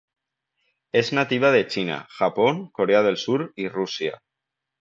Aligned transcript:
Es 1.01 1.11
nativa 1.13 1.51
de 1.51 1.67
China, 1.67 2.07
Japón, 2.09 2.71
Corea 2.71 3.03
del 3.03 3.17
Sur 3.17 3.53
y 3.55 3.67
Rusia. 3.69 4.23